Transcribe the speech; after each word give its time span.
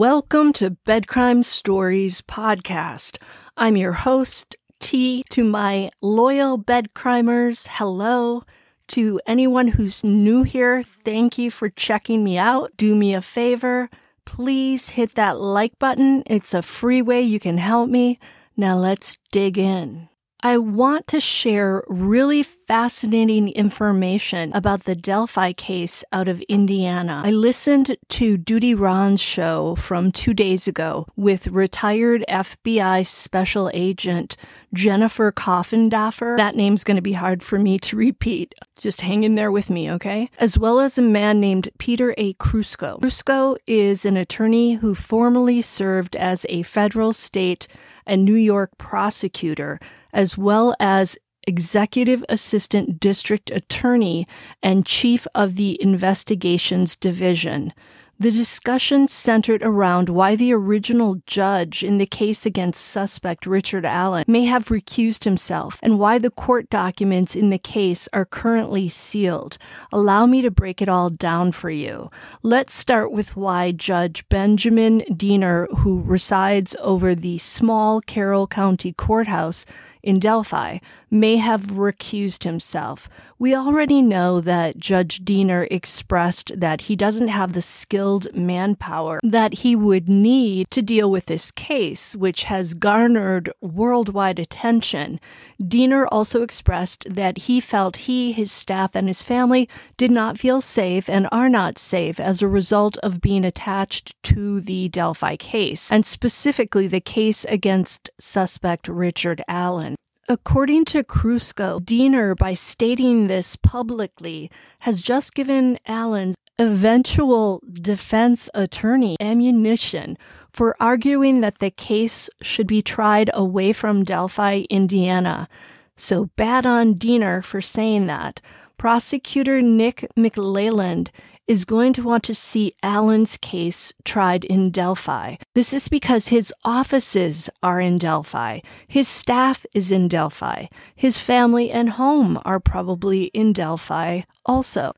Welcome 0.00 0.54
to 0.54 0.78
Bedcrime 0.86 1.44
Stories 1.44 2.22
podcast. 2.22 3.18
I'm 3.54 3.76
your 3.76 3.92
host, 3.92 4.56
T. 4.78 5.24
To 5.28 5.44
my 5.44 5.90
loyal 6.00 6.58
bedcrimers, 6.58 7.68
hello. 7.70 8.44
To 8.88 9.20
anyone 9.26 9.68
who's 9.68 10.02
new 10.02 10.42
here, 10.42 10.82
thank 10.82 11.36
you 11.36 11.50
for 11.50 11.68
checking 11.68 12.24
me 12.24 12.38
out. 12.38 12.74
Do 12.78 12.94
me 12.94 13.12
a 13.12 13.20
favor, 13.20 13.90
please 14.24 14.88
hit 14.88 15.16
that 15.16 15.38
like 15.38 15.78
button. 15.78 16.22
It's 16.24 16.54
a 16.54 16.62
free 16.62 17.02
way 17.02 17.20
you 17.20 17.38
can 17.38 17.58
help 17.58 17.90
me. 17.90 18.18
Now 18.56 18.78
let's 18.78 19.18
dig 19.30 19.58
in. 19.58 20.09
I 20.42 20.56
want 20.56 21.06
to 21.08 21.20
share 21.20 21.84
really 21.86 22.42
fascinating 22.42 23.50
information 23.50 24.52
about 24.54 24.84
the 24.84 24.94
Delphi 24.94 25.52
case 25.52 26.02
out 26.12 26.28
of 26.28 26.40
Indiana. 26.42 27.20
I 27.22 27.30
listened 27.30 27.98
to 28.08 28.38
Duty 28.38 28.74
Ron's 28.74 29.20
show 29.20 29.74
from 29.74 30.10
two 30.10 30.32
days 30.32 30.66
ago 30.66 31.06
with 31.14 31.48
retired 31.48 32.24
FBI 32.26 33.06
special 33.06 33.70
agent 33.74 34.38
Jennifer 34.72 35.30
Coffindaffer. 35.30 36.38
That 36.38 36.56
name's 36.56 36.84
going 36.84 36.96
to 36.96 37.02
be 37.02 37.12
hard 37.12 37.42
for 37.42 37.58
me 37.58 37.78
to 37.80 37.96
repeat. 37.96 38.54
Just 38.76 39.02
hang 39.02 39.24
in 39.24 39.34
there 39.34 39.52
with 39.52 39.68
me, 39.68 39.90
okay? 39.90 40.30
As 40.38 40.56
well 40.56 40.80
as 40.80 40.96
a 40.96 41.02
man 41.02 41.38
named 41.38 41.68
Peter 41.76 42.14
A. 42.16 42.32
Crusco. 42.34 42.98
Crusco 42.98 43.58
is 43.66 44.06
an 44.06 44.16
attorney 44.16 44.74
who 44.74 44.94
formerly 44.94 45.60
served 45.60 46.16
as 46.16 46.46
a 46.48 46.62
federal, 46.62 47.12
state, 47.12 47.68
and 48.06 48.24
New 48.24 48.34
York 48.34 48.70
prosecutor 48.78 49.78
as 50.12 50.36
well 50.38 50.74
as 50.80 51.16
Executive 51.46 52.24
Assistant 52.28 53.00
District 53.00 53.50
Attorney 53.50 54.26
and 54.62 54.86
Chief 54.86 55.26
of 55.34 55.56
the 55.56 55.80
Investigations 55.82 56.96
Division. 56.96 57.72
The 58.20 58.30
discussion 58.30 59.08
centered 59.08 59.62
around 59.62 60.10
why 60.10 60.36
the 60.36 60.52
original 60.52 61.22
judge 61.26 61.82
in 61.82 61.96
the 61.96 62.04
case 62.04 62.44
against 62.44 62.84
suspect 62.84 63.46
Richard 63.46 63.86
Allen 63.86 64.26
may 64.28 64.44
have 64.44 64.68
recused 64.68 65.24
himself 65.24 65.78
and 65.82 65.98
why 65.98 66.18
the 66.18 66.30
court 66.30 66.68
documents 66.68 67.34
in 67.34 67.48
the 67.48 67.56
case 67.56 68.10
are 68.12 68.26
currently 68.26 68.90
sealed. 68.90 69.56
Allow 69.90 70.26
me 70.26 70.42
to 70.42 70.50
break 70.50 70.82
it 70.82 70.88
all 70.90 71.08
down 71.08 71.52
for 71.52 71.70
you. 71.70 72.10
Let's 72.42 72.74
start 72.74 73.10
with 73.10 73.36
why 73.36 73.72
Judge 73.72 74.28
Benjamin 74.28 74.98
Diener, 75.16 75.66
who 75.78 76.02
resides 76.02 76.76
over 76.78 77.14
the 77.14 77.38
small 77.38 78.02
Carroll 78.02 78.46
County 78.46 78.92
Courthouse, 78.92 79.64
in 80.02 80.18
Delphi 80.18 80.78
may 81.10 81.36
have 81.36 81.62
recused 81.72 82.44
himself. 82.44 83.08
We 83.38 83.54
already 83.54 84.02
know 84.02 84.40
that 84.42 84.78
Judge 84.78 85.24
Diener 85.24 85.66
expressed 85.70 86.60
that 86.60 86.82
he 86.82 86.94
doesn't 86.94 87.28
have 87.28 87.54
the 87.54 87.62
skilled 87.62 88.34
manpower 88.34 89.18
that 89.22 89.54
he 89.54 89.74
would 89.74 90.08
need 90.08 90.70
to 90.70 90.82
deal 90.82 91.10
with 91.10 91.26
this 91.26 91.50
case, 91.50 92.14
which 92.14 92.44
has 92.44 92.74
garnered 92.74 93.50
worldwide 93.60 94.38
attention. 94.38 95.20
Diener 95.66 96.06
also 96.06 96.42
expressed 96.42 97.06
that 97.08 97.38
he 97.38 97.60
felt 97.60 97.96
he, 98.08 98.32
his 98.32 98.52
staff, 98.52 98.94
and 98.94 99.08
his 99.08 99.22
family 99.22 99.68
did 99.96 100.10
not 100.10 100.38
feel 100.38 100.60
safe 100.60 101.08
and 101.08 101.26
are 101.32 101.48
not 101.48 101.78
safe 101.78 102.20
as 102.20 102.42
a 102.42 102.48
result 102.48 102.98
of 102.98 103.20
being 103.20 103.44
attached 103.44 104.22
to 104.22 104.60
the 104.60 104.88
Delphi 104.90 105.36
case, 105.36 105.90
and 105.90 106.04
specifically 106.04 106.86
the 106.86 107.00
case 107.00 107.44
against 107.46 108.10
suspect 108.18 108.86
Richard 108.86 109.42
Allen. 109.48 109.89
According 110.28 110.84
to 110.86 111.02
Crusco, 111.02 111.84
Diener, 111.84 112.34
by 112.34 112.54
stating 112.54 113.26
this 113.26 113.56
publicly, 113.56 114.50
has 114.80 115.00
just 115.00 115.34
given 115.34 115.78
Allen's 115.86 116.36
eventual 116.58 117.62
defense 117.72 118.50
attorney 118.52 119.16
ammunition 119.18 120.18
for 120.52 120.76
arguing 120.78 121.40
that 121.40 121.58
the 121.58 121.70
case 121.70 122.28
should 122.42 122.66
be 122.66 122.82
tried 122.82 123.30
away 123.32 123.72
from 123.72 124.04
Delphi, 124.04 124.64
Indiana. 124.68 125.48
So 125.96 126.26
bad 126.36 126.66
on 126.66 126.94
Diener 126.94 127.42
for 127.42 127.60
saying 127.60 128.06
that. 128.06 128.40
Prosecutor 128.76 129.60
Nick 129.60 130.06
McLeland 130.16 131.08
is 131.50 131.64
going 131.64 131.92
to 131.92 132.04
want 132.04 132.22
to 132.22 132.32
see 132.32 132.76
Allen's 132.80 133.36
case 133.38 133.92
tried 134.04 134.44
in 134.44 134.70
Delphi. 134.70 135.34
This 135.52 135.72
is 135.72 135.88
because 135.88 136.28
his 136.28 136.54
offices 136.64 137.50
are 137.60 137.80
in 137.80 137.98
Delphi, 137.98 138.60
his 138.86 139.08
staff 139.08 139.66
is 139.74 139.90
in 139.90 140.06
Delphi, 140.06 140.66
his 140.94 141.18
family 141.18 141.72
and 141.72 141.90
home 141.90 142.38
are 142.44 142.60
probably 142.60 143.24
in 143.34 143.52
Delphi 143.52 144.20
also. 144.46 144.92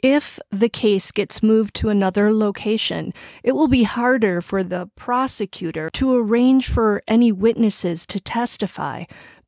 If 0.00 0.38
the 0.52 0.68
case 0.68 1.10
gets 1.10 1.42
moved 1.42 1.74
to 1.76 1.88
another 1.88 2.32
location, 2.32 3.12
it 3.42 3.56
will 3.56 3.66
be 3.66 3.82
harder 3.82 4.40
for 4.40 4.62
the 4.62 4.88
prosecutor 4.94 5.90
to 5.94 6.14
arrange 6.14 6.68
for 6.68 7.02
any 7.08 7.32
witnesses 7.32 8.06
to 8.06 8.20
testify. 8.20 9.04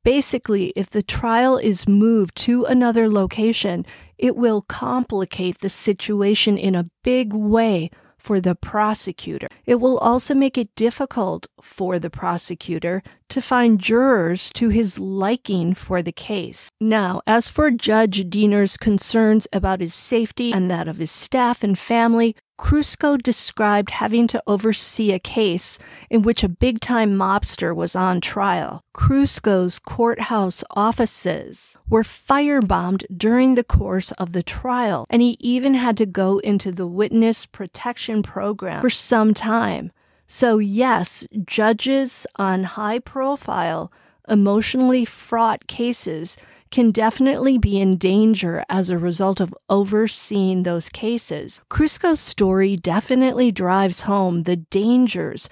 Basically, 0.08 0.72
if 0.74 0.88
the 0.88 1.02
trial 1.02 1.58
is 1.58 1.86
moved 1.86 2.34
to 2.36 2.64
another 2.64 3.10
location, 3.10 3.84
it 4.16 4.36
will 4.36 4.62
complicate 4.62 5.58
the 5.58 5.68
situation 5.68 6.56
in 6.56 6.74
a 6.74 6.88
big 7.04 7.34
way 7.34 7.90
for 8.16 8.40
the 8.40 8.54
prosecutor. 8.54 9.48
It 9.66 9.80
will 9.82 9.98
also 9.98 10.32
make 10.32 10.56
it 10.56 10.74
difficult 10.74 11.46
for 11.60 11.98
the 11.98 12.08
prosecutor 12.08 13.02
to 13.28 13.42
find 13.42 13.78
jurors 13.78 14.50
to 14.54 14.70
his 14.70 14.98
liking 14.98 15.74
for 15.74 16.00
the 16.00 16.10
case. 16.10 16.70
Now, 16.80 17.20
as 17.26 17.50
for 17.50 17.70
Judge 17.70 18.30
Diener's 18.30 18.78
concerns 18.78 19.46
about 19.52 19.82
his 19.82 19.92
safety 19.92 20.54
and 20.54 20.70
that 20.70 20.88
of 20.88 20.96
his 20.96 21.10
staff 21.10 21.62
and 21.62 21.78
family, 21.78 22.34
Crusco 22.58 23.16
described 23.22 23.90
having 23.90 24.26
to 24.26 24.42
oversee 24.46 25.12
a 25.12 25.18
case 25.18 25.78
in 26.10 26.22
which 26.22 26.42
a 26.42 26.48
big 26.48 26.80
time 26.80 27.16
mobster 27.16 27.74
was 27.74 27.94
on 27.94 28.20
trial. 28.20 28.82
Crusco's 28.92 29.78
courthouse 29.78 30.64
offices 30.72 31.76
were 31.88 32.02
firebombed 32.02 33.04
during 33.16 33.54
the 33.54 33.64
course 33.64 34.10
of 34.12 34.32
the 34.32 34.42
trial, 34.42 35.06
and 35.08 35.22
he 35.22 35.36
even 35.38 35.74
had 35.74 35.96
to 35.96 36.06
go 36.06 36.38
into 36.38 36.72
the 36.72 36.86
witness 36.86 37.46
protection 37.46 38.22
program 38.22 38.80
for 38.80 38.90
some 38.90 39.32
time. 39.34 39.92
So, 40.26 40.58
yes, 40.58 41.26
judges 41.46 42.26
on 42.36 42.64
high 42.64 42.98
profile, 42.98 43.90
emotionally 44.28 45.04
fraught 45.06 45.66
cases 45.68 46.36
can 46.70 46.90
definitely 46.90 47.58
be 47.58 47.80
in 47.80 47.96
danger 47.96 48.64
as 48.68 48.90
a 48.90 48.98
result 48.98 49.40
of 49.40 49.54
overseeing 49.68 50.62
those 50.62 50.88
cases. 50.88 51.60
Crusco's 51.68 52.20
story 52.20 52.76
definitely 52.76 53.50
drives 53.50 54.02
home 54.02 54.42
the 54.42 54.56
dangers 54.56 55.48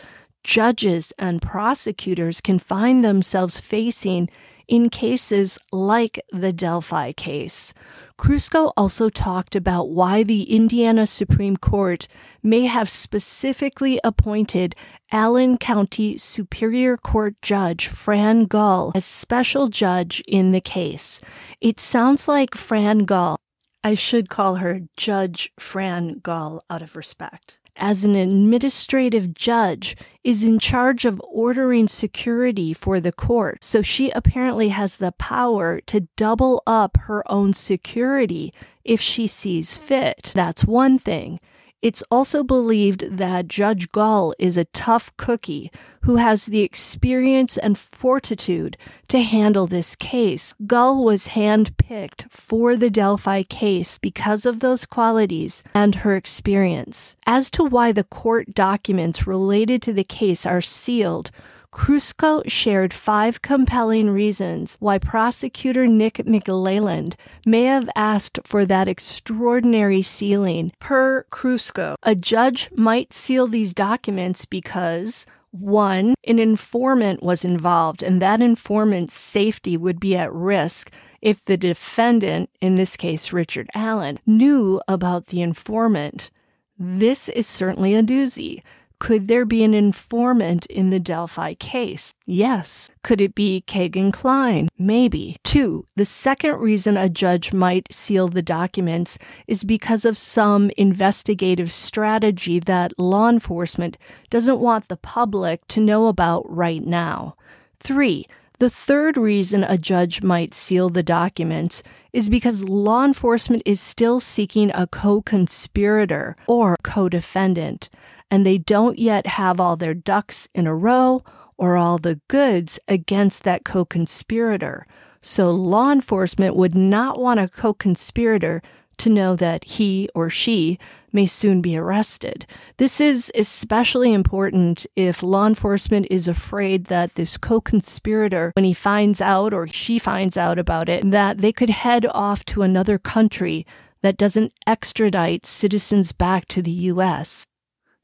judges 0.47 1.12
and 1.19 1.43
prosecutors 1.43 2.41
can 2.41 2.59
find 2.59 3.05
themselves 3.05 3.59
facing 3.59 4.31
in 4.69 4.88
cases 4.91 5.59
like 5.72 6.21
the 6.32 6.53
Delphi 6.53 7.12
case. 7.12 7.72
Crusco 8.19 8.72
also 8.77 9.09
talked 9.09 9.54
about 9.54 9.91
why 9.91 10.22
the 10.22 10.44
Indiana 10.54 11.06
Supreme 11.06 11.56
Court 11.56 12.09
may 12.43 12.62
have 12.62 12.88
specifically 12.88 14.00
appointed 14.03 14.75
Allen 15.12 15.59
County 15.59 16.19
Superior 16.19 16.97
Court 16.97 17.34
Judge 17.43 17.88
Fran 17.88 18.44
Gall 18.44 18.93
as 18.94 19.05
special 19.05 19.69
judge 19.69 20.22
in 20.26 20.53
the 20.53 20.60
case. 20.60 21.21
It 21.60 21.78
sounds 21.78 22.26
like 22.26 22.55
Fran 22.55 23.00
Gall. 23.00 23.37
I 23.84 23.94
should 23.94 24.28
call 24.28 24.56
her 24.56 24.81
Judge 24.97 25.53
Fran 25.60 26.21
Gall 26.22 26.65
out 26.69 26.82
of 26.82 26.97
respect 26.97 27.59
as 27.76 28.04
an 28.04 28.16
administrative 28.16 29.34
judge, 29.34 29.96
is 30.25 30.43
in 30.43 30.58
charge 30.58 31.05
of 31.05 31.20
ordering 31.28 31.88
security 31.88 32.73
for 32.73 33.00
the 33.00 33.12
court. 33.12 33.62
So 33.62 33.82
she 33.82 34.11
apparently 34.11 34.70
has 34.70 34.96
the 34.96 35.12
power 35.12 35.81
to 35.82 36.08
double 36.17 36.62
up 36.67 36.96
her 37.02 37.23
own 37.31 37.55
security 37.55 38.52
if 38.84 39.00
she 39.00 39.26
sees 39.26 39.76
fit. 39.76 40.32
That's 40.34 40.64
one 40.64 40.99
thing. 40.99 41.40
It's 41.87 42.03
also 42.11 42.43
believed 42.43 43.17
that 43.17 43.47
Judge 43.47 43.93
Gull 43.93 44.35
is 44.41 44.56
a 44.56 44.65
tough 44.65 45.17
cookie 45.17 45.71
who 46.00 46.17
has 46.17 46.47
the 46.47 46.62
experience 46.62 47.56
and 47.56 47.79
fortitude 47.79 48.77
to 49.06 49.23
handle 49.23 49.69
this 49.69 49.94
case. 49.94 50.53
Gull 50.67 51.05
was 51.05 51.29
handpicked 51.29 52.29
for 52.29 52.75
the 52.75 52.91
Delphi 52.91 53.44
case 53.44 53.99
because 53.99 54.44
of 54.44 54.59
those 54.59 54.85
qualities 54.85 55.62
and 55.77 55.94
her 56.03 56.17
experience. 56.17 57.15
As 57.25 57.50
to 57.50 57.62
why 57.62 57.93
the 57.93 58.03
court 58.03 58.53
documents 58.53 59.29
related 59.29 59.81
to 59.83 59.93
the 59.93 60.03
case 60.03 60.44
are 60.44 60.61
sealed, 60.61 61.31
Crusco 61.76 62.43
shared 62.49 62.94
five 62.94 63.43
compelling 63.43 64.08
reasons 64.08 64.78
why 64.81 64.96
prosecutor 64.96 65.87
Nick 65.87 66.14
McLeland 66.14 67.17
may 67.44 67.64
have 67.64 67.90
asked 67.94 68.38
for 68.44 68.64
that 68.64 68.88
extraordinary 68.88 70.00
sealing. 70.00 70.73
Per 70.81 71.25
Crusco, 71.25 71.94
a 72.02 72.14
judge 72.14 72.70
might 72.75 73.12
seal 73.12 73.46
these 73.46 73.75
documents 73.75 74.46
because 74.46 75.26
one, 75.50 76.14
an 76.26 76.38
informant 76.38 77.23
was 77.23 77.44
involved, 77.44 78.02
and 78.02 78.23
that 78.23 78.40
informant's 78.40 79.14
safety 79.14 79.76
would 79.76 80.00
be 80.00 80.17
at 80.17 80.32
risk 80.32 80.90
if 81.20 81.44
the 81.44 81.58
defendant, 81.58 82.49
in 82.62 82.76
this 82.76 82.96
case 82.96 83.34
Richard 83.34 83.69
Allen, 83.75 84.19
knew 84.25 84.81
about 84.88 85.26
the 85.26 85.43
informant. 85.43 86.31
This 86.78 87.28
is 87.28 87.46
certainly 87.46 87.94
a 87.94 88.02
doozy. 88.02 88.62
Could 88.98 89.28
there 89.28 89.44
be 89.44 89.62
an 89.62 89.75
informant 89.75 90.66
in 90.66 90.90
the 90.90 90.98
Delphi 90.98 91.54
case? 91.54 92.12
Yes. 92.25 92.90
Could 93.02 93.20
it 93.20 93.34
be 93.34 93.60
Kegan 93.66 94.10
Kline? 94.10 94.69
Maybe. 94.78 95.37
Two, 95.44 95.84
the 95.96 96.04
second 96.04 96.56
reason 96.56 96.96
a 96.96 97.08
judge 97.08 97.52
might 97.52 97.93
seal 97.93 98.28
the 98.28 98.43
documents 98.43 99.19
is 99.46 99.64
because 99.64 100.04
of 100.04 100.16
some 100.16 100.70
investigative 100.76 101.70
strategy 101.70 102.58
that 102.60 102.98
law 102.98 103.28
enforcement 103.28 103.98
doesn't 104.31 104.60
want 104.60 104.88
the 104.88 104.96
public 104.96 105.66
to 105.69 105.81
know 105.81 106.06
about 106.06 106.44
right 106.49 106.84
now. 106.84 107.37
Three, 107.78 108.26
the 108.58 108.70
third 108.70 109.19
reason 109.19 109.64
a 109.64 109.76
judge 109.76 110.23
might 110.23 110.55
seal 110.55 110.88
the 110.88 111.03
documents 111.03 111.82
is 112.12 112.29
because 112.31 112.64
law 112.64 113.05
enforcement 113.05 113.62
is 113.67 113.81
still 113.81 114.19
seeking 114.19 114.70
a 114.75 114.87
co 114.87 115.20
conspirator 115.20 116.37
or 116.47 116.76
co 116.82 117.08
defendant 117.08 117.91
and 118.31 118.44
they 118.44 118.58
don't 118.58 118.99
yet 118.99 119.26
have 119.26 119.61
all 119.61 119.76
their 119.76 119.94
ducks 119.94 120.49
in 120.55 120.67
a 120.67 120.75
row 120.75 121.23
or 121.58 121.76
all 121.76 121.99
the 121.99 122.20
goods 122.29 122.79
against 122.88 123.43
that 123.44 123.64
co 123.64 123.85
conspirator. 123.85 124.87
So 125.20 125.50
law 125.50 125.93
enforcement 125.93 126.56
would 126.56 126.75
not 126.75 127.19
want 127.19 127.41
a 127.41 127.49
co 127.49 127.75
conspirator 127.75 128.62
to 128.98 129.10
know 129.10 129.37
that 129.37 129.64
he 129.64 130.08
or 130.14 130.31
she 130.31 130.78
may 131.12 131.26
soon 131.26 131.60
be 131.60 131.76
arrested. 131.76 132.46
This 132.76 133.00
is 133.00 133.32
especially 133.34 134.12
important 134.12 134.87
if 134.94 135.22
law 135.22 135.46
enforcement 135.46 136.06
is 136.10 136.28
afraid 136.28 136.84
that 136.87 137.14
this 137.14 137.37
co 137.37 137.60
conspirator, 137.60 138.52
when 138.54 138.64
he 138.64 138.75
finds 138.75 139.20
out 139.20 139.52
or 139.52 139.66
she 139.66 139.98
finds 139.98 140.37
out 140.37 140.58
about 140.58 140.88
it, 140.88 141.10
that 141.10 141.38
they 141.38 141.52
could 141.52 141.70
head 141.70 142.06
off 142.06 142.44
to 142.46 142.62
another 142.62 142.98
country 142.98 143.66
that 144.02 144.19
doesn't 144.19 144.52
extradite 144.66 145.46
citizens 145.46 146.12
back 146.12 146.46
to 146.46 146.62
the 146.62 146.70
U.S. 146.92 147.44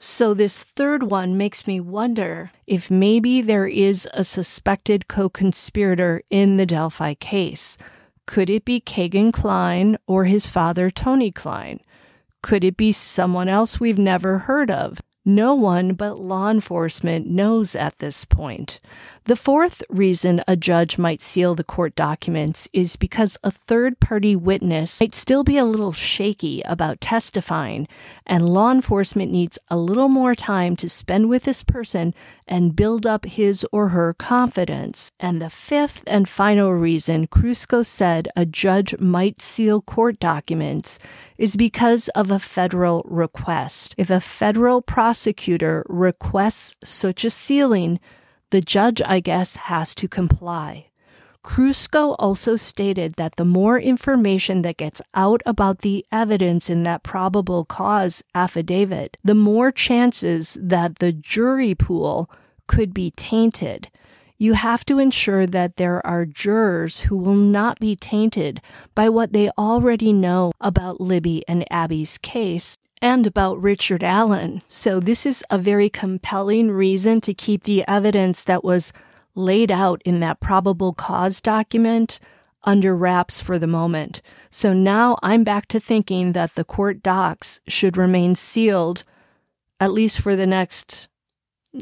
So, 0.04 0.34
this 0.34 0.64
third 0.64 1.12
one 1.12 1.36
makes 1.36 1.68
me 1.68 1.78
wonder 1.78 2.50
if 2.66 2.90
maybe 2.90 3.40
there 3.40 3.68
is 3.68 4.08
a 4.12 4.24
suspected 4.24 5.06
co 5.06 5.28
conspirator 5.28 6.22
in 6.28 6.56
the 6.56 6.66
Delphi 6.66 7.14
case. 7.14 7.78
Could 8.26 8.48
it 8.48 8.64
be 8.64 8.80
Kegan 8.80 9.32
Kline 9.32 9.98
or 10.06 10.24
his 10.24 10.46
father, 10.46 10.90
Tony 10.90 11.30
Kline? 11.30 11.80
Could 12.42 12.64
it 12.64 12.76
be 12.76 12.92
someone 12.92 13.48
else 13.48 13.78
we've 13.78 13.98
never 13.98 14.38
heard 14.38 14.70
of? 14.70 15.00
No 15.24 15.54
one 15.54 15.94
but 15.94 16.18
law 16.18 16.50
enforcement 16.50 17.28
knows 17.28 17.76
at 17.76 17.98
this 17.98 18.24
point. 18.24 18.80
The 19.24 19.36
fourth 19.36 19.84
reason 19.88 20.42
a 20.48 20.56
judge 20.56 20.98
might 20.98 21.22
seal 21.22 21.54
the 21.54 21.62
court 21.62 21.94
documents 21.94 22.68
is 22.72 22.96
because 22.96 23.38
a 23.44 23.52
third 23.52 24.00
party 24.00 24.34
witness 24.34 25.00
might 25.00 25.14
still 25.14 25.44
be 25.44 25.56
a 25.56 25.64
little 25.64 25.92
shaky 25.92 26.60
about 26.62 27.00
testifying, 27.00 27.86
and 28.26 28.48
law 28.48 28.72
enforcement 28.72 29.30
needs 29.30 29.60
a 29.68 29.76
little 29.76 30.08
more 30.08 30.34
time 30.34 30.74
to 30.74 30.88
spend 30.88 31.28
with 31.28 31.44
this 31.44 31.62
person 31.62 32.14
and 32.48 32.74
build 32.74 33.06
up 33.06 33.24
his 33.24 33.64
or 33.70 33.90
her 33.90 34.12
confidence. 34.12 35.12
And 35.20 35.40
the 35.40 35.50
fifth 35.50 36.02
and 36.08 36.28
final 36.28 36.72
reason 36.74 37.28
Crusco 37.28 37.86
said 37.86 38.28
a 38.34 38.44
judge 38.44 38.98
might 38.98 39.40
seal 39.40 39.82
court 39.82 40.18
documents 40.18 40.98
is 41.38 41.54
because 41.54 42.08
of 42.08 42.32
a 42.32 42.40
federal 42.40 43.02
request. 43.04 43.94
If 43.96 44.10
a 44.10 44.18
federal 44.18 44.82
prosecutor 44.82 45.86
requests 45.88 46.74
such 46.82 47.24
a 47.24 47.30
sealing, 47.30 48.00
the 48.52 48.60
judge, 48.60 49.02
I 49.04 49.18
guess, 49.20 49.56
has 49.56 49.94
to 49.96 50.06
comply. 50.06 50.86
Crusco 51.42 52.14
also 52.18 52.54
stated 52.54 53.14
that 53.14 53.36
the 53.36 53.44
more 53.44 53.78
information 53.80 54.62
that 54.62 54.76
gets 54.76 55.02
out 55.14 55.40
about 55.44 55.78
the 55.78 56.04
evidence 56.12 56.70
in 56.70 56.84
that 56.84 57.02
probable 57.02 57.64
cause 57.64 58.22
affidavit, 58.34 59.16
the 59.24 59.34
more 59.34 59.72
chances 59.72 60.56
that 60.60 61.00
the 61.00 61.12
jury 61.12 61.74
pool 61.74 62.30
could 62.68 62.94
be 62.94 63.10
tainted. 63.10 63.90
You 64.42 64.54
have 64.54 64.84
to 64.86 64.98
ensure 64.98 65.46
that 65.46 65.76
there 65.76 66.04
are 66.04 66.26
jurors 66.26 67.02
who 67.02 67.16
will 67.16 67.36
not 67.36 67.78
be 67.78 67.94
tainted 67.94 68.60
by 68.92 69.08
what 69.08 69.32
they 69.32 69.50
already 69.50 70.12
know 70.12 70.50
about 70.60 71.00
Libby 71.00 71.44
and 71.46 71.64
Abby's 71.70 72.18
case 72.18 72.76
and 73.00 73.24
about 73.24 73.62
Richard 73.62 74.02
Allen. 74.02 74.62
So 74.66 74.98
this 74.98 75.26
is 75.26 75.44
a 75.48 75.58
very 75.58 75.88
compelling 75.88 76.72
reason 76.72 77.20
to 77.20 77.32
keep 77.32 77.62
the 77.62 77.84
evidence 77.86 78.42
that 78.42 78.64
was 78.64 78.92
laid 79.36 79.70
out 79.70 80.02
in 80.04 80.18
that 80.18 80.40
probable 80.40 80.92
cause 80.92 81.40
document 81.40 82.18
under 82.64 82.96
wraps 82.96 83.40
for 83.40 83.60
the 83.60 83.68
moment. 83.68 84.22
So 84.50 84.72
now 84.72 85.20
I'm 85.22 85.44
back 85.44 85.68
to 85.68 85.78
thinking 85.78 86.32
that 86.32 86.56
the 86.56 86.64
court 86.64 87.00
docs 87.00 87.60
should 87.68 87.96
remain 87.96 88.34
sealed 88.34 89.04
at 89.78 89.92
least 89.92 90.20
for 90.20 90.34
the 90.34 90.48
next 90.48 91.08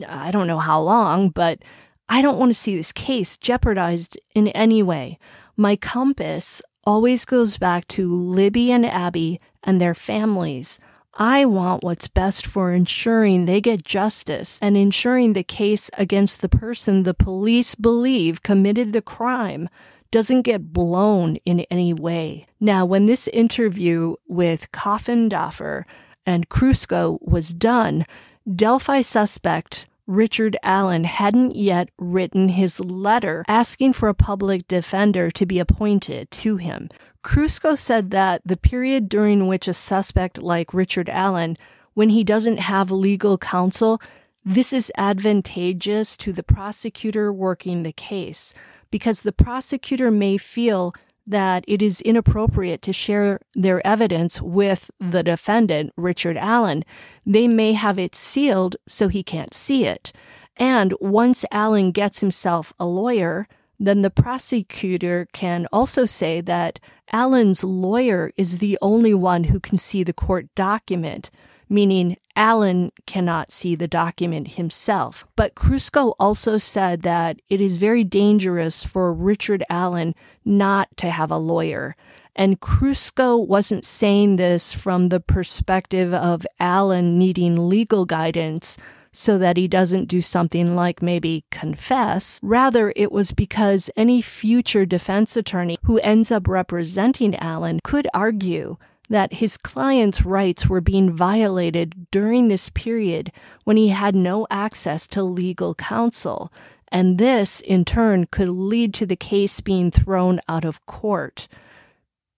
I 0.06 0.30
don't 0.30 0.46
know 0.46 0.58
how 0.58 0.80
long, 0.82 1.30
but 1.30 1.58
I 2.12 2.22
don't 2.22 2.38
want 2.38 2.50
to 2.50 2.58
see 2.58 2.76
this 2.76 2.90
case 2.90 3.36
jeopardized 3.36 4.18
in 4.34 4.48
any 4.48 4.82
way. 4.82 5.16
My 5.56 5.76
compass 5.76 6.60
always 6.82 7.24
goes 7.24 7.56
back 7.56 7.86
to 7.88 8.12
Libby 8.12 8.72
and 8.72 8.84
Abby 8.84 9.40
and 9.62 9.80
their 9.80 9.94
families. 9.94 10.80
I 11.14 11.44
want 11.44 11.84
what's 11.84 12.08
best 12.08 12.48
for 12.48 12.72
ensuring 12.72 13.44
they 13.44 13.60
get 13.60 13.84
justice 13.84 14.58
and 14.60 14.76
ensuring 14.76 15.34
the 15.34 15.44
case 15.44 15.88
against 15.96 16.40
the 16.40 16.48
person 16.48 17.04
the 17.04 17.14
police 17.14 17.76
believe 17.76 18.42
committed 18.42 18.92
the 18.92 19.02
crime 19.02 19.68
doesn't 20.10 20.42
get 20.42 20.72
blown 20.72 21.36
in 21.44 21.60
any 21.70 21.94
way. 21.94 22.48
Now, 22.58 22.84
when 22.84 23.06
this 23.06 23.28
interview 23.28 24.16
with 24.26 24.72
Coffindaffer 24.72 25.84
and 26.26 26.48
Crusco 26.48 27.18
was 27.22 27.54
done, 27.54 28.04
Delphi 28.52 29.02
suspect 29.02 29.86
Richard 30.10 30.56
Allen 30.64 31.04
hadn't 31.04 31.54
yet 31.54 31.88
written 31.96 32.48
his 32.48 32.80
letter 32.80 33.44
asking 33.46 33.92
for 33.92 34.08
a 34.08 34.14
public 34.14 34.66
defender 34.66 35.30
to 35.30 35.46
be 35.46 35.60
appointed 35.60 36.28
to 36.32 36.56
him. 36.56 36.88
Crusco 37.22 37.78
said 37.78 38.10
that 38.10 38.42
the 38.44 38.56
period 38.56 39.08
during 39.08 39.46
which 39.46 39.68
a 39.68 39.72
suspect 39.72 40.42
like 40.42 40.74
Richard 40.74 41.08
Allen, 41.08 41.56
when 41.94 42.08
he 42.08 42.24
doesn't 42.24 42.56
have 42.56 42.90
legal 42.90 43.38
counsel, 43.38 44.02
this 44.44 44.72
is 44.72 44.90
advantageous 44.96 46.16
to 46.16 46.32
the 46.32 46.42
prosecutor 46.42 47.32
working 47.32 47.84
the 47.84 47.92
case 47.92 48.52
because 48.90 49.20
the 49.20 49.30
prosecutor 49.30 50.10
may 50.10 50.38
feel 50.38 50.92
that 51.26 51.64
it 51.68 51.82
is 51.82 52.00
inappropriate 52.00 52.82
to 52.82 52.92
share 52.92 53.40
their 53.54 53.84
evidence 53.86 54.40
with 54.40 54.90
the 54.98 55.22
defendant, 55.22 55.92
Richard 55.96 56.36
Allen. 56.36 56.84
They 57.24 57.46
may 57.46 57.72
have 57.72 57.98
it 57.98 58.14
sealed 58.14 58.76
so 58.86 59.08
he 59.08 59.22
can't 59.22 59.54
see 59.54 59.84
it. 59.84 60.12
And 60.56 60.94
once 61.00 61.44
Allen 61.50 61.90
gets 61.92 62.20
himself 62.20 62.72
a 62.78 62.84
lawyer, 62.84 63.48
then 63.78 64.02
the 64.02 64.10
prosecutor 64.10 65.26
can 65.32 65.66
also 65.72 66.04
say 66.04 66.40
that 66.42 66.78
Allen's 67.12 67.64
lawyer 67.64 68.30
is 68.36 68.58
the 68.58 68.78
only 68.82 69.14
one 69.14 69.44
who 69.44 69.58
can 69.58 69.78
see 69.78 70.02
the 70.02 70.12
court 70.12 70.46
document, 70.54 71.30
meaning 71.70 72.16
Allen 72.36 72.90
cannot 73.06 73.50
see 73.50 73.74
the 73.74 73.88
document 73.88 74.48
himself. 74.48 75.26
But 75.36 75.54
Crusco 75.54 76.14
also 76.18 76.58
said 76.58 77.02
that 77.02 77.40
it 77.48 77.60
is 77.60 77.78
very 77.78 78.04
dangerous 78.04 78.84
for 78.84 79.14
Richard 79.14 79.64
Allen 79.70 80.14
not 80.44 80.88
to 80.98 81.10
have 81.10 81.30
a 81.30 81.38
lawyer. 81.38 81.96
And 82.34 82.60
Crusco 82.60 83.46
wasn't 83.46 83.84
saying 83.84 84.36
this 84.36 84.72
from 84.72 85.08
the 85.08 85.20
perspective 85.20 86.12
of 86.12 86.46
Allen 86.58 87.16
needing 87.16 87.68
legal 87.68 88.04
guidance 88.04 88.76
so 89.12 89.38
that 89.38 89.56
he 89.56 89.66
doesn't 89.66 90.06
do 90.06 90.20
something 90.20 90.76
like 90.76 91.02
maybe 91.02 91.44
confess. 91.50 92.38
Rather, 92.42 92.92
it 92.96 93.10
was 93.10 93.32
because 93.32 93.90
any 93.96 94.22
future 94.22 94.86
defense 94.86 95.36
attorney 95.36 95.76
who 95.82 95.98
ends 95.98 96.30
up 96.30 96.46
representing 96.46 97.34
Allen 97.36 97.80
could 97.82 98.06
argue 98.14 98.76
that 99.10 99.34
his 99.34 99.58
client's 99.58 100.24
rights 100.24 100.68
were 100.68 100.80
being 100.80 101.10
violated 101.10 102.06
during 102.10 102.48
this 102.48 102.70
period 102.70 103.32
when 103.64 103.76
he 103.76 103.88
had 103.88 104.14
no 104.14 104.46
access 104.50 105.06
to 105.08 105.22
legal 105.22 105.74
counsel. 105.74 106.52
And 106.92 107.18
this, 107.18 107.60
in 107.60 107.84
turn, 107.84 108.26
could 108.26 108.48
lead 108.48 108.94
to 108.94 109.06
the 109.06 109.16
case 109.16 109.60
being 109.60 109.90
thrown 109.90 110.40
out 110.48 110.64
of 110.64 110.86
court. 110.86 111.48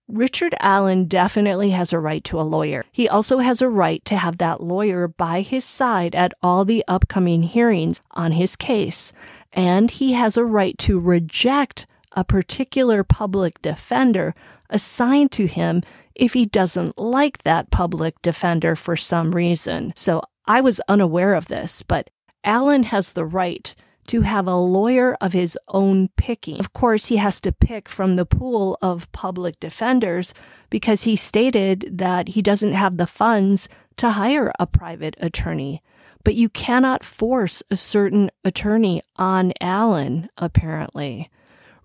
Richard 0.07 0.53
Allen 0.59 1.05
definitely 1.05 1.69
has 1.69 1.93
a 1.93 1.99
right 1.99 2.23
to 2.25 2.39
a 2.39 2.43
lawyer. 2.43 2.83
He 2.91 3.07
also 3.07 3.37
has 3.37 3.61
a 3.61 3.69
right 3.69 4.03
to 4.05 4.17
have 4.17 4.37
that 4.39 4.61
lawyer 4.61 5.07
by 5.07 5.41
his 5.41 5.63
side 5.63 6.13
at 6.13 6.33
all 6.43 6.65
the 6.65 6.83
upcoming 6.87 7.43
hearings 7.43 8.01
on 8.11 8.33
his 8.33 8.55
case. 8.55 9.13
And 9.53 9.89
he 9.89 10.13
has 10.13 10.37
a 10.37 10.45
right 10.45 10.77
to 10.79 10.99
reject 10.99 11.85
a 12.11 12.23
particular 12.23 13.03
public 13.03 13.61
defender 13.61 14.35
assigned 14.69 15.31
to 15.31 15.47
him 15.47 15.83
if 16.15 16.33
he 16.33 16.45
doesn't 16.45 16.97
like 16.97 17.43
that 17.43 17.71
public 17.71 18.21
defender 18.21 18.75
for 18.75 18.95
some 18.95 19.33
reason. 19.33 19.93
So 19.95 20.21
I 20.45 20.61
was 20.61 20.81
unaware 20.87 21.33
of 21.33 21.47
this, 21.47 21.83
but 21.83 22.09
Allen 22.43 22.83
has 22.83 23.13
the 23.13 23.25
right 23.25 23.73
to 24.07 24.21
have 24.21 24.47
a 24.47 24.55
lawyer 24.55 25.15
of 25.21 25.33
his 25.33 25.57
own 25.69 26.09
picking. 26.17 26.59
Of 26.59 26.73
course, 26.73 27.05
he 27.05 27.17
has 27.17 27.39
to 27.41 27.51
pick 27.51 27.87
from 27.87 28.15
the 28.15 28.25
pool 28.25 28.77
of 28.81 29.11
public 29.11 29.59
defenders 29.59 30.33
because 30.69 31.03
he 31.03 31.15
stated 31.15 31.89
that 31.97 32.29
he 32.29 32.41
doesn't 32.41 32.73
have 32.73 32.97
the 32.97 33.07
funds 33.07 33.69
to 33.97 34.11
hire 34.11 34.51
a 34.59 34.67
private 34.67 35.15
attorney. 35.19 35.81
But 36.23 36.35
you 36.35 36.49
cannot 36.49 37.03
force 37.03 37.63
a 37.69 37.77
certain 37.77 38.31
attorney 38.43 39.01
on 39.17 39.53
Allen, 39.61 40.29
apparently. 40.37 41.29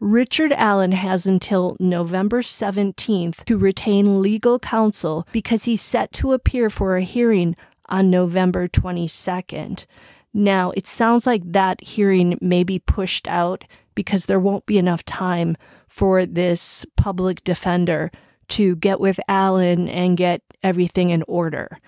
Richard 0.00 0.52
Allen 0.52 0.92
has 0.92 1.26
until 1.26 1.76
November 1.80 2.40
17th 2.40 3.44
to 3.44 3.58
retain 3.58 4.22
legal 4.22 4.58
counsel 4.60 5.26
because 5.32 5.64
he's 5.64 5.82
set 5.82 6.12
to 6.12 6.32
appear 6.32 6.70
for 6.70 6.96
a 6.96 7.02
hearing 7.02 7.56
on 7.88 8.08
November 8.08 8.68
22nd. 8.68 9.86
Now, 10.32 10.70
it 10.72 10.86
sounds 10.86 11.26
like 11.26 11.42
that 11.44 11.82
hearing 11.82 12.38
may 12.40 12.62
be 12.62 12.78
pushed 12.78 13.26
out 13.26 13.64
because 13.96 14.26
there 14.26 14.38
won't 14.38 14.66
be 14.66 14.78
enough 14.78 15.04
time 15.04 15.56
for 15.88 16.24
this 16.24 16.86
public 16.96 17.42
defender 17.42 18.12
to 18.48 18.76
get 18.76 19.00
with 19.00 19.18
Allen 19.26 19.88
and 19.88 20.16
get 20.16 20.42
everything 20.62 21.10
in 21.10 21.24
order. 21.26 21.78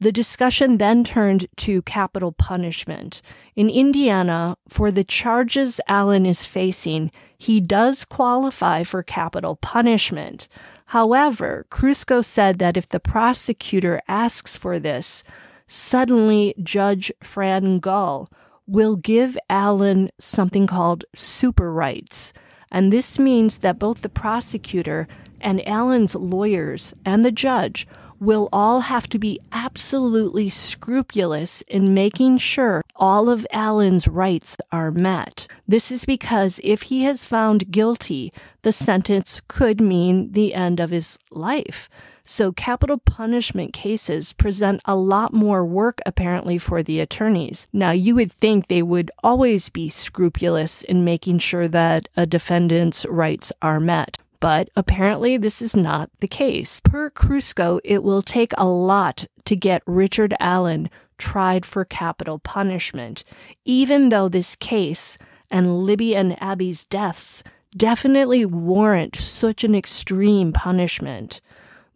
The 0.00 0.12
discussion 0.12 0.78
then 0.78 1.04
turned 1.04 1.46
to 1.56 1.82
capital 1.82 2.32
punishment. 2.32 3.20
In 3.56 3.68
Indiana, 3.68 4.56
for 4.68 4.90
the 4.90 5.04
charges 5.04 5.80
Allen 5.88 6.24
is 6.24 6.46
facing, 6.46 7.10
he 7.38 7.60
does 7.60 8.04
qualify 8.04 8.82
for 8.82 9.02
capital 9.02 9.56
punishment. 9.56 10.48
However, 10.86 11.66
Crusco 11.70 12.24
said 12.24 12.58
that 12.58 12.76
if 12.76 12.88
the 12.88 13.00
prosecutor 13.00 14.02
asks 14.08 14.56
for 14.56 14.78
this, 14.78 15.22
suddenly 15.66 16.54
Judge 16.62 17.12
Fran 17.22 17.78
Gull 17.78 18.28
will 18.66 18.96
give 18.96 19.38
Allen 19.48 20.10
something 20.18 20.66
called 20.66 21.04
super 21.14 21.72
rights. 21.72 22.32
And 22.70 22.92
this 22.92 23.18
means 23.18 23.58
that 23.58 23.78
both 23.78 24.02
the 24.02 24.08
prosecutor 24.08 25.06
and 25.40 25.66
Allen's 25.66 26.14
lawyers 26.14 26.94
and 27.04 27.24
the 27.24 27.32
judge 27.32 27.86
will 28.20 28.48
all 28.52 28.80
have 28.80 29.08
to 29.08 29.18
be 29.18 29.40
absolutely 29.52 30.48
scrupulous 30.48 31.62
in 31.62 31.94
making 31.94 32.38
sure 32.38 32.82
all 32.96 33.28
of 33.28 33.46
Allen's 33.52 34.08
rights 34.08 34.56
are 34.72 34.90
met. 34.90 35.46
This 35.66 35.90
is 35.90 36.04
because 36.04 36.60
if 36.62 36.82
he 36.82 37.06
is 37.06 37.24
found 37.24 37.70
guilty, 37.70 38.32
the 38.62 38.72
sentence 38.72 39.40
could 39.46 39.80
mean 39.80 40.32
the 40.32 40.54
end 40.54 40.80
of 40.80 40.90
his 40.90 41.18
life. 41.30 41.88
So 42.22 42.52
capital 42.52 42.98
punishment 42.98 43.72
cases 43.72 44.34
present 44.34 44.82
a 44.84 44.94
lot 44.94 45.32
more 45.32 45.64
work 45.64 46.02
apparently 46.04 46.58
for 46.58 46.82
the 46.82 47.00
attorneys. 47.00 47.66
Now 47.72 47.92
you 47.92 48.16
would 48.16 48.32
think 48.32 48.68
they 48.68 48.82
would 48.82 49.10
always 49.22 49.70
be 49.70 49.88
scrupulous 49.88 50.82
in 50.82 51.04
making 51.04 51.38
sure 51.38 51.68
that 51.68 52.08
a 52.16 52.26
defendant's 52.26 53.06
rights 53.06 53.50
are 53.62 53.80
met 53.80 54.18
but 54.40 54.68
apparently 54.76 55.36
this 55.36 55.60
is 55.60 55.76
not 55.76 56.10
the 56.20 56.28
case. 56.28 56.80
Per 56.80 57.10
Crusco, 57.10 57.80
it 57.84 58.02
will 58.02 58.22
take 58.22 58.52
a 58.56 58.66
lot 58.66 59.26
to 59.44 59.56
get 59.56 59.82
Richard 59.86 60.34
Allen 60.40 60.90
tried 61.18 61.66
for 61.66 61.84
capital 61.84 62.38
punishment, 62.38 63.24
even 63.64 64.08
though 64.08 64.28
this 64.28 64.56
case 64.56 65.18
and 65.50 65.84
Libby 65.84 66.14
and 66.14 66.40
Abby's 66.42 66.84
deaths 66.84 67.42
definitely 67.76 68.44
warrant 68.44 69.16
such 69.16 69.64
an 69.64 69.74
extreme 69.74 70.52
punishment. 70.52 71.40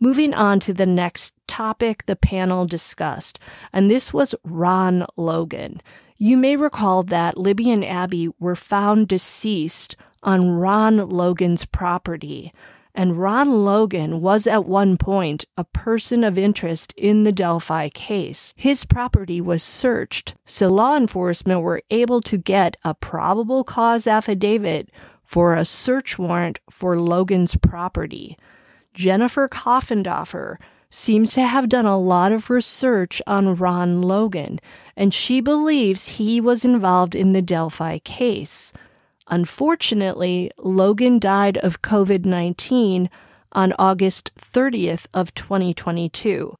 Moving 0.01 0.35
on 0.35 0.59
to 0.61 0.75
the 0.75 0.87
next 0.87 1.35
topic 1.47 2.07
the 2.07 2.17
panel 2.17 2.67
discussed, 2.67 3.39
and 3.73 3.91
this 3.91 4.13
was 4.13 4.35
Ron 4.43 5.07
Logan. 5.17 5.81
You 6.17 6.37
may 6.37 6.57
recall 6.57 7.05
that 7.05 7.39
Libby 7.39 7.71
and 7.71 7.85
Abby 7.85 8.29
were 8.39 8.57
found 8.57 9.09
deceased 9.09 9.97
on 10.23 10.51
Ron 10.51 11.09
Logan's 11.09 11.65
property. 11.65 12.53
And 12.95 13.19
Ron 13.19 13.65
Logan 13.65 14.21
was 14.21 14.47
at 14.47 14.67
one 14.67 14.99
point 14.99 15.47
a 15.57 15.65
person 15.65 16.23
of 16.23 16.37
interest 16.37 16.93
in 16.97 17.25
the 17.25 17.33
Delphi 17.33 17.89
case. 17.89 18.53
His 18.57 18.85
property 18.85 19.41
was 19.41 19.63
searched, 19.63 20.35
so 20.45 20.69
law 20.69 20.97
enforcement 20.97 21.63
were 21.63 21.83
able 21.91 22.21
to 22.21 22.37
get 22.37 22.77
a 22.85 22.93
probable 22.93 23.65
cause 23.65 24.07
affidavit 24.07 24.91
for 25.25 25.55
a 25.55 25.65
search 25.65 26.19
warrant 26.19 26.59
for 26.69 27.01
Logan's 27.01 27.57
property. 27.57 28.37
Jennifer 28.93 29.49
Coffindaffer 29.49 30.59
seems 30.91 31.33
to 31.33 31.41
have 31.41 31.71
done 31.71 31.87
a 31.87 31.99
lot 31.99 32.33
of 32.33 32.51
research 32.51 33.23
on 33.27 33.55
Ron 33.55 34.03
Logan, 34.03 34.61
and 34.95 35.15
she 35.15 35.41
believes 35.41 36.07
he 36.07 36.39
was 36.39 36.67
involved 36.67 37.17
in 37.17 37.33
the 37.33 37.41
Delphi 37.41 37.97
case. 37.99 38.75
Unfortunately, 39.33 40.51
Logan 40.59 41.19
died 41.19 41.57
of 41.57 41.81
COVID 41.81 42.27
19 42.27 43.09
on 43.53 43.73
August 43.79 44.31
30th 44.35 45.07
of 45.15 45.33
2022. 45.33 46.55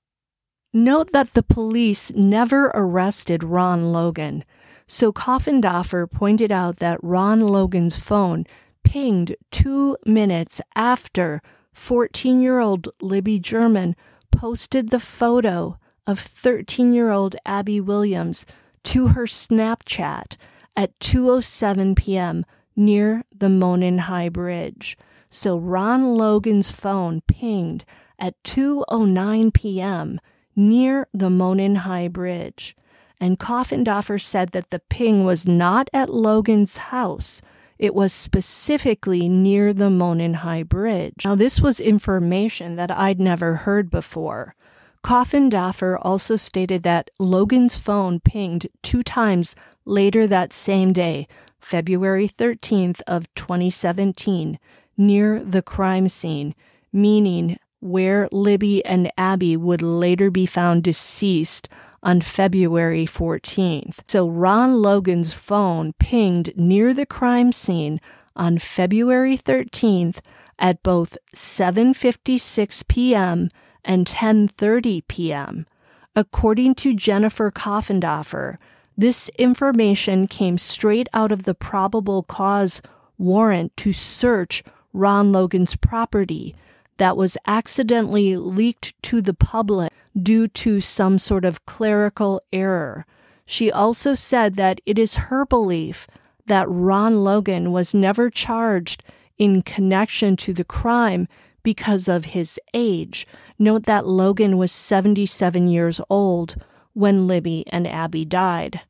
Note 0.73 1.13
that 1.13 1.35
the 1.35 1.43
police 1.43 2.11
never 2.15 2.73
arrested 2.75 3.45
Ron 3.45 3.93
Logan, 3.93 4.43
so 4.87 5.13
Coffindaffer 5.13 6.11
pointed 6.11 6.51
out 6.51 6.79
that 6.79 6.99
Ron 7.03 7.43
Logan's 7.43 7.99
phone 7.99 8.47
pinged 8.83 9.37
two 9.51 9.99
minutes 10.07 10.63
after 10.75 11.43
14 11.75 12.41
year 12.41 12.59
old 12.59 12.89
Libby 13.03 13.39
German 13.39 13.95
posted 14.31 14.89
the 14.89 14.99
photo 14.99 15.79
of 16.07 16.19
13 16.19 16.95
year 16.95 17.11
old 17.11 17.37
Abby 17.45 17.83
Williams 17.83 18.47
to 18.85 19.09
her 19.09 19.27
Snapchat 19.27 20.39
at 20.75 20.99
2:07 21.01 21.95
p.m 21.95 22.47
near 22.77 23.25
the 23.37 23.49
Monon 23.49 23.99
High 23.99 24.29
Bridge. 24.29 24.97
So 25.29 25.57
Ron 25.57 26.15
Logan's 26.15 26.71
phone 26.71 27.23
pinged 27.23 27.85
at 28.19 28.41
2:09 28.45 29.53
p.m. 29.53 30.21
near 30.55 31.09
the 31.13 31.31
Monon 31.31 31.77
High 31.77 32.09
Bridge. 32.09 32.77
And 33.21 33.39
Coffindaffer 33.39 34.21
said 34.21 34.51
that 34.51 34.71
the 34.71 34.81
ping 34.81 35.25
was 35.25 35.47
not 35.47 35.89
at 35.93 36.11
Logan's 36.11 36.77
house. 36.77 37.41
It 37.79 37.95
was 37.95 38.13
specifically 38.13 39.29
near 39.29 39.73
the 39.73 39.91
Monon 39.91 40.35
High 40.35 40.63
Bridge. 40.63 41.25
Now, 41.25 41.35
this 41.35 41.61
was 41.61 41.81
information 41.81 42.77
that 42.77 42.91
I'd 42.91 43.21
never 43.21 43.57
heard 43.57 43.91
before. 43.91 44.55
Coffindaffer 45.03 45.99
also 46.01 46.37
stated 46.37 46.85
that 46.85 47.11
Logan's 47.19 47.77
phone 47.77 48.21
pinged 48.21 48.69
two 48.83 49.03
times 49.03 49.57
later 49.85 50.27
that 50.27 50.53
same 50.53 50.93
day, 50.93 51.27
February 51.63 52.29
13th 52.29 53.01
of 53.07 53.33
2017, 53.35 54.59
near 54.97 55.43
the 55.43 55.63
crime 55.63 56.09
scene, 56.09 56.55
meaning 56.93 57.57
where 57.81 58.29
Libby 58.31 58.85
and 58.85 59.11
Abby 59.17 59.57
would 59.57 59.81
later 59.81 60.31
be 60.31 60.45
found 60.45 60.83
deceased 60.83 61.69
on 62.03 62.21
February 62.21 63.07
14th. 63.07 64.01
So 64.09 64.29
Ron 64.29 64.83
Logan's 64.83 65.35
phone 65.35 65.93
pinged 65.99 66.53
near 66.57 66.93
the 66.93 67.07
crime 67.07 67.53
scene 67.53 68.01
on 68.35 68.59
February 68.59 69.39
13th 69.39 70.19
at 70.59 70.83
both 70.83 71.17
7:56 71.35 72.87
p.m. 72.89 73.49
and 73.85 74.07
10:30 74.07 75.03
p.m. 75.09 75.67
According 76.15 76.75
to 76.77 76.95
Jennifer 76.95 77.51
Coffindaffer, 77.51 78.59
this 78.97 79.29
information 79.39 80.27
came 80.27 80.59
straight 80.59 81.09
out 81.13 81.33
of 81.33 81.45
the 81.45 81.55
probable 81.55 82.23
cause 82.23 82.83
warrant 83.19 83.77
to 83.79 83.93
search 83.93 84.63
Ron 84.93 85.33
Logan's 85.33 85.77
property 85.77 86.55
that 86.99 87.17
was 87.17 87.39
accidentally 87.47 88.37
leaked 88.37 88.95
to 89.03 89.23
the 89.23 89.35
public 89.35 89.93
due 90.21 90.47
to 90.47 90.81
some 90.81 91.19
sort 91.19 91.45
of 91.45 91.65
clerical 91.65 92.43
error. 92.53 93.07
She 93.47 93.73
also 93.73 94.15
said 94.15 94.57
that 94.57 94.81
it 94.85 94.99
is 94.99 95.15
her 95.17 95.47
belief 95.47 96.07
that 96.47 96.69
Ron 96.69 97.25
Logan 97.25 97.73
was 97.73 97.95
never 97.95 98.29
charged 98.31 99.03
in 99.39 99.63
connection 99.63 100.37
to 100.37 100.53
the 100.53 100.65
crime 100.65 101.29
because 101.63 102.09
of 102.09 102.27
his 102.27 102.61
age. 102.75 103.27
Note 103.59 103.85
that 103.85 104.07
Logan 104.07 104.59
was 104.59 104.73
77 104.73 105.69
years 105.69 106.01
old 106.11 106.57
when 106.93 107.27
Libby 107.27 107.65
and 107.69 107.87
Abby 107.87 108.25
died. 108.25 108.81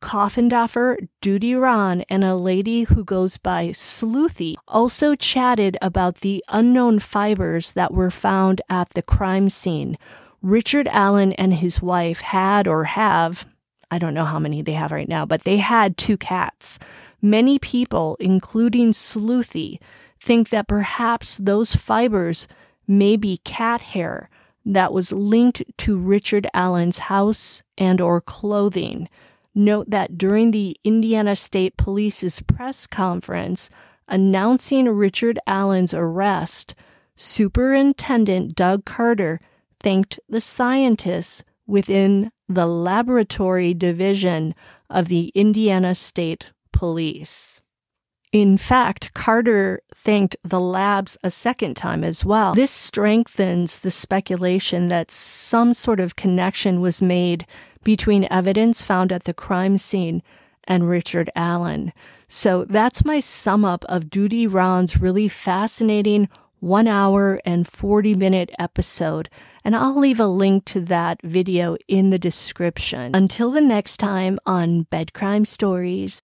Coffindaffer, 0.00 1.08
Duty 1.20 1.54
Ron, 1.54 2.02
and 2.02 2.22
a 2.22 2.36
lady 2.36 2.84
who 2.84 3.04
goes 3.04 3.36
by 3.36 3.68
Sleuthy 3.68 4.54
also 4.68 5.14
chatted 5.16 5.76
about 5.82 6.16
the 6.16 6.44
unknown 6.48 7.00
fibers 7.00 7.72
that 7.72 7.92
were 7.92 8.10
found 8.10 8.60
at 8.68 8.90
the 8.90 9.02
crime 9.02 9.50
scene. 9.50 9.98
Richard 10.40 10.86
Allen 10.92 11.32
and 11.32 11.54
his 11.54 11.82
wife 11.82 12.20
had 12.20 12.68
or 12.68 12.84
have, 12.84 13.46
I 13.90 13.98
don't 13.98 14.14
know 14.14 14.24
how 14.24 14.38
many 14.38 14.62
they 14.62 14.72
have 14.72 14.92
right 14.92 15.08
now, 15.08 15.26
but 15.26 15.42
they 15.42 15.56
had 15.56 15.96
two 15.96 16.16
cats. 16.16 16.78
Many 17.20 17.58
people, 17.58 18.16
including 18.20 18.92
Sleuthy, 18.92 19.80
think 20.20 20.50
that 20.50 20.68
perhaps 20.68 21.36
those 21.38 21.74
fibers 21.74 22.46
may 22.86 23.16
be 23.16 23.38
cat 23.38 23.82
hair 23.82 24.30
that 24.68 24.92
was 24.92 25.12
linked 25.12 25.62
to 25.78 25.96
Richard 25.96 26.46
Allen's 26.52 26.98
house 26.98 27.62
and 27.78 28.00
or 28.00 28.20
clothing. 28.20 29.08
Note 29.54 29.88
that 29.90 30.18
during 30.18 30.50
the 30.50 30.76
Indiana 30.84 31.34
State 31.34 31.76
Police's 31.76 32.42
press 32.42 32.86
conference 32.86 33.70
announcing 34.06 34.88
Richard 34.88 35.38
Allen's 35.46 35.94
arrest, 35.94 36.74
Superintendent 37.16 38.54
Doug 38.54 38.84
Carter 38.84 39.40
thanked 39.80 40.20
the 40.28 40.40
scientists 40.40 41.42
within 41.66 42.30
the 42.48 42.66
laboratory 42.66 43.74
division 43.74 44.54
of 44.90 45.08
the 45.08 45.32
Indiana 45.34 45.94
State 45.94 46.52
Police. 46.72 47.60
In 48.32 48.58
fact, 48.58 49.14
Carter 49.14 49.82
thanked 49.94 50.36
the 50.44 50.60
labs 50.60 51.16
a 51.24 51.30
second 51.30 51.76
time 51.76 52.04
as 52.04 52.24
well. 52.24 52.54
This 52.54 52.70
strengthens 52.70 53.80
the 53.80 53.90
speculation 53.90 54.88
that 54.88 55.10
some 55.10 55.72
sort 55.72 55.98
of 55.98 56.16
connection 56.16 56.80
was 56.80 57.00
made 57.00 57.46
between 57.84 58.28
evidence 58.30 58.82
found 58.82 59.12
at 59.12 59.24
the 59.24 59.32
crime 59.32 59.78
scene 59.78 60.22
and 60.64 60.88
Richard 60.88 61.30
Allen. 61.34 61.92
So 62.28 62.66
that's 62.66 63.04
my 63.04 63.20
sum 63.20 63.64
up 63.64 63.84
of 63.86 64.10
Duty 64.10 64.46
Ron's 64.46 64.98
really 64.98 65.28
fascinating 65.28 66.28
one 66.60 66.86
hour 66.86 67.40
and 67.46 67.66
40 67.66 68.14
minute 68.14 68.50
episode. 68.58 69.30
And 69.64 69.74
I'll 69.74 69.98
leave 69.98 70.20
a 70.20 70.26
link 70.26 70.64
to 70.66 70.80
that 70.82 71.22
video 71.22 71.76
in 71.88 72.10
the 72.10 72.18
description. 72.18 73.14
Until 73.14 73.50
the 73.50 73.60
next 73.60 73.96
time 73.96 74.38
on 74.44 74.82
Bed 74.82 75.12
Crime 75.14 75.44
Stories, 75.44 76.20